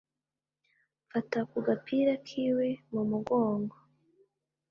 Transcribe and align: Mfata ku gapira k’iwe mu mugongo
Mfata 1.05 1.39
ku 1.49 1.57
gapira 1.67 2.13
k’iwe 2.25 2.67
mu 2.91 3.01
mugongo 3.09 3.75